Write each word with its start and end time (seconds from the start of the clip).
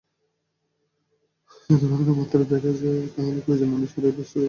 যদি 1.69 1.85
ভাঙনের 1.85 2.15
মাত্রা 2.17 2.43
বেড়েই 2.43 2.77
যায়, 2.77 3.01
তাহলে 3.07 3.39
প্রয়োজন 3.41 3.69
অনুসারে 3.73 4.07
ব্যবস্থা 4.07 4.09
নেওয়া 4.09 4.17
হবে। 4.17 4.39